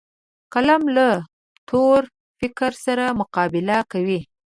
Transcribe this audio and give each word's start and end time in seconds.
قلم 0.53 0.83
له 0.95 1.07
تور 1.69 2.01
فکر 2.39 2.71
سره 2.85 3.05
مقابل 3.19 3.67
کوي 3.91 4.19